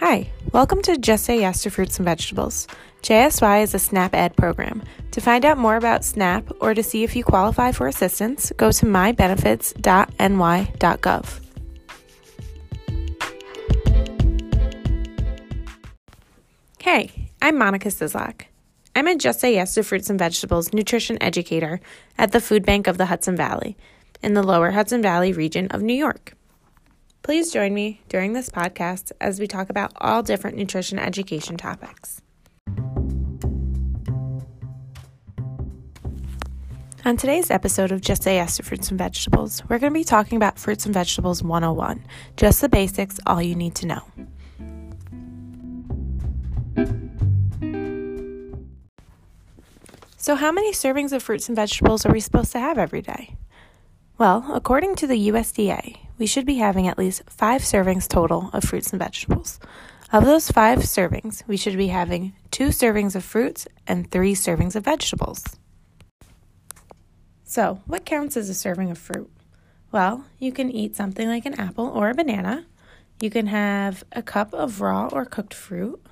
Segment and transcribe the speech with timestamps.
[0.00, 2.66] Hi, welcome to Just Say Yes to Fruits and Vegetables.
[3.02, 4.82] JSY is a SNAP Ed program.
[5.10, 8.72] To find out more about SNAP or to see if you qualify for assistance, go
[8.72, 11.40] to mybenefits.ny.gov.
[16.78, 18.44] Hey, I'm Monica Sislak.
[18.96, 21.78] I'm a Just Say Yes to Fruits and Vegetables nutrition educator
[22.16, 23.76] at the Food Bank of the Hudson Valley
[24.22, 26.32] in the lower Hudson Valley region of New York.
[27.22, 32.22] Please join me during this podcast as we talk about all different nutrition education topics.
[37.04, 40.04] On today's episode of Just Say Yes to Fruits and Vegetables, we're going to be
[40.04, 42.04] talking about Fruits and Vegetables 101,
[42.36, 44.02] just the basics, all you need to know.
[50.16, 53.36] So, how many servings of fruits and vegetables are we supposed to have every day?
[54.18, 58.62] Well, according to the USDA, we should be having at least five servings total of
[58.62, 59.58] fruits and vegetables.
[60.12, 64.76] Of those five servings, we should be having two servings of fruits and three servings
[64.76, 65.42] of vegetables.
[67.42, 69.30] So, what counts as a serving of fruit?
[69.90, 72.66] Well, you can eat something like an apple or a banana.
[73.20, 76.04] You can have a cup of raw or cooked fruit.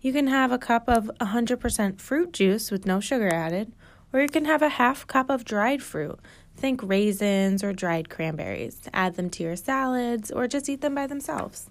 [0.00, 3.72] You can have a cup of 100% fruit juice with no sugar added,
[4.10, 6.18] or you can have a half cup of dried fruit
[6.56, 8.80] Think raisins or dried cranberries.
[8.92, 11.68] Add them to your salads or just eat them by themselves.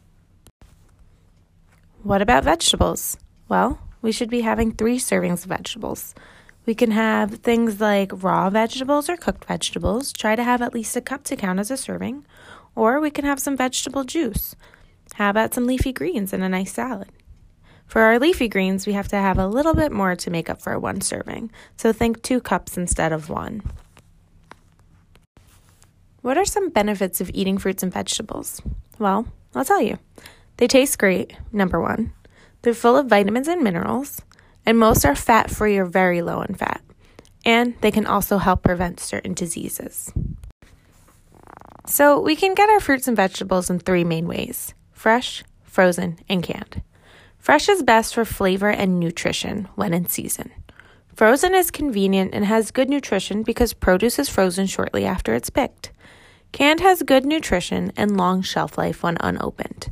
[2.04, 3.18] What about vegetables?
[3.48, 6.14] Well, we should be having three servings of vegetables.
[6.66, 10.14] We can have things like raw vegetables or cooked vegetables.
[10.14, 12.26] Try to have at least a cup to count as a serving.
[12.76, 14.56] Or we can have some vegetable juice.
[15.14, 17.10] How about some leafy greens in a nice salad?
[17.86, 20.62] For our leafy greens, we have to have a little bit more to make up
[20.62, 21.52] for one serving.
[21.78, 23.62] So think two cups instead of one.
[26.24, 28.62] What are some benefits of eating fruits and vegetables?
[28.98, 30.00] Well, I'll tell you.
[30.56, 32.14] They taste great, number one.
[32.62, 34.22] They're full of vitamins and minerals,
[34.66, 36.82] and most are fat free or very low in fat.
[37.44, 40.14] And they can also help prevent certain diseases.
[41.86, 46.42] So, we can get our fruits and vegetables in three main ways fresh, frozen, and
[46.42, 46.84] canned.
[47.38, 50.52] Fresh is best for flavor and nutrition when in season.
[51.18, 55.92] Frozen is convenient and has good nutrition because produce is frozen shortly after it's picked.
[56.54, 59.92] Canned has good nutrition and long shelf life when unopened.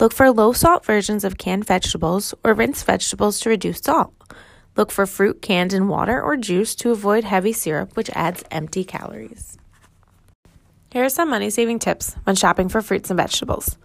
[0.00, 4.12] Look for low salt versions of canned vegetables or rinse vegetables to reduce salt.
[4.76, 8.82] Look for fruit canned in water or juice to avoid heavy syrup, which adds empty
[8.82, 9.56] calories.
[10.90, 13.78] Here are some money saving tips when shopping for fruits and vegetables.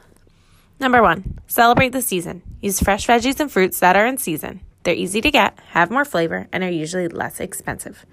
[0.80, 2.42] Number one, celebrate the season.
[2.59, 4.62] Use fresh veggies and fruits that are in season.
[4.81, 8.03] They're easy to get, have more flavor, and are usually less expensive.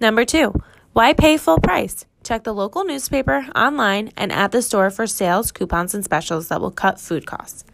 [0.00, 0.52] Number two,
[0.94, 2.06] why pay full price?
[2.30, 6.60] Check the local newspaper, online, and at the store for sales, coupons, and specials that
[6.60, 7.64] will cut food costs.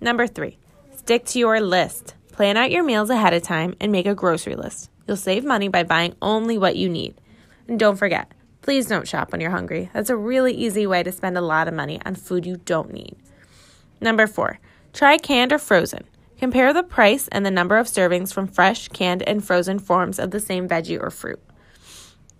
[0.00, 0.58] Number three,
[0.96, 2.14] stick to your list.
[2.32, 4.90] Plan out your meals ahead of time and make a grocery list.
[5.06, 7.14] You'll save money by buying only what you need.
[7.68, 9.88] And don't forget, please don't shop when you're hungry.
[9.92, 12.92] That's a really easy way to spend a lot of money on food you don't
[12.92, 13.14] need.
[14.00, 14.58] Number four,
[14.92, 16.02] try canned or frozen.
[16.40, 20.32] Compare the price and the number of servings from fresh, canned, and frozen forms of
[20.32, 21.40] the same veggie or fruit.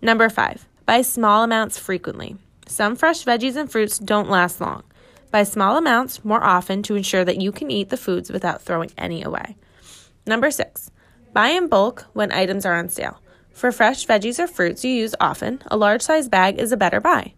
[0.03, 2.37] Number five, Buy small amounts frequently.
[2.67, 4.83] Some fresh veggies and fruits don't last long.
[5.31, 8.91] Buy small amounts more often to ensure that you can eat the foods without throwing
[8.99, 9.55] any away.
[10.27, 10.91] Number six,
[11.33, 13.23] buy in bulk when items are on sale.
[13.53, 17.01] For fresh veggies or fruits you use often, a large size bag is a better
[17.01, 17.35] buy.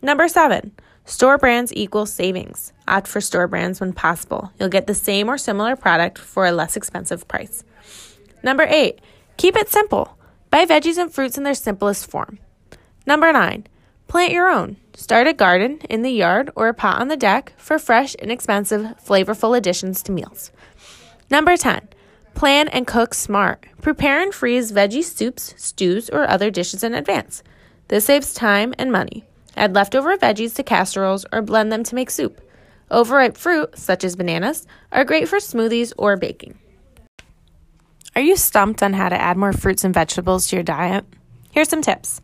[0.00, 0.70] Number seven,
[1.04, 2.72] store brands equal savings.
[2.86, 4.52] Opt for store brands when possible.
[4.60, 7.64] You'll get the same or similar product for a less expensive price.
[8.44, 9.00] Number eight,
[9.36, 10.16] keep it simple.
[10.48, 12.38] Buy veggies and fruits in their simplest form.
[13.06, 13.66] Number nine,
[14.08, 14.76] plant your own.
[14.94, 18.94] Start a garden in the yard or a pot on the deck for fresh, inexpensive,
[19.04, 20.50] flavorful additions to meals.
[21.30, 21.88] Number 10,
[22.34, 23.66] plan and cook smart.
[23.82, 27.42] Prepare and freeze veggie soups, stews, or other dishes in advance.
[27.88, 29.24] This saves time and money.
[29.56, 32.40] Add leftover veggies to casseroles or blend them to make soup.
[32.90, 36.58] Overripe fruit, such as bananas, are great for smoothies or baking.
[38.16, 41.04] Are you stumped on how to add more fruits and vegetables to your diet?
[41.50, 42.20] Here's some tips.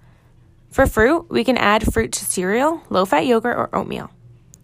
[0.70, 4.10] For fruit, we can add fruit to cereal, low fat yogurt, or oatmeal.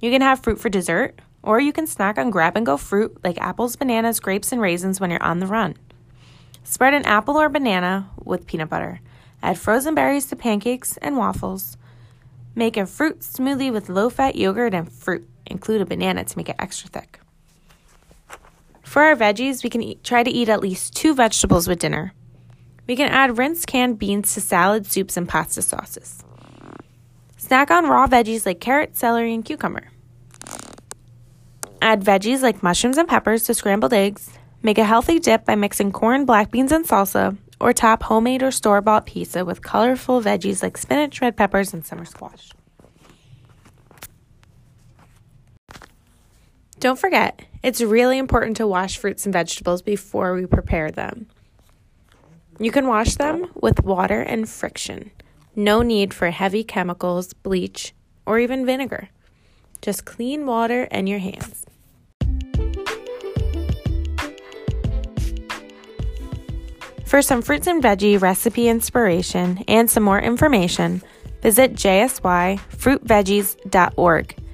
[0.00, 3.18] You can have fruit for dessert, or you can snack on grab and go fruit
[3.24, 5.74] like apples, bananas, grapes, and raisins when you're on the run.
[6.62, 9.00] Spread an apple or banana with peanut butter.
[9.42, 11.76] Add frozen berries to pancakes and waffles.
[12.54, 15.28] Make a fruit smoothie with low fat yogurt and fruit.
[15.46, 17.20] Include a banana to make it extra thick.
[18.82, 22.12] For our veggies, we can eat, try to eat at least two vegetables with dinner.
[22.86, 26.22] We can add rinsed canned beans to salad, soups, and pasta sauces.
[27.36, 29.88] Snack on raw veggies like carrot, celery, and cucumber.
[31.82, 34.30] Add veggies like mushrooms and peppers to scrambled eggs.
[34.62, 38.50] Make a healthy dip by mixing corn, black beans, and salsa, or top homemade or
[38.50, 42.50] store bought pizza with colorful veggies like spinach, red peppers, and summer squash.
[46.78, 51.26] Don't forget, it's really important to wash fruits and vegetables before we prepare them.
[52.58, 55.10] You can wash them with water and friction.
[55.54, 57.92] No need for heavy chemicals, bleach,
[58.24, 59.10] or even vinegar.
[59.82, 61.66] Just clean water and your hands.
[67.04, 71.02] For some fruits and veggie recipe inspiration and some more information,
[71.42, 74.45] visit jsyfruitveggies.org.